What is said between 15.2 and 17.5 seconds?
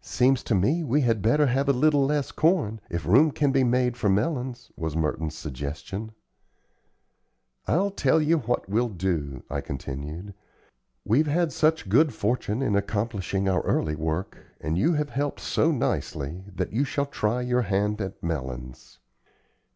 so nicely, that you shall try